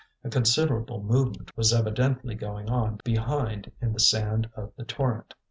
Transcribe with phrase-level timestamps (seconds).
[0.23, 5.35] A considerable movement was evidently going on behind in the sand of the Torrent.